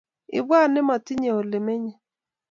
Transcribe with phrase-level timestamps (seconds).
[0.37, 1.95] ibwat ne matinye ole menyei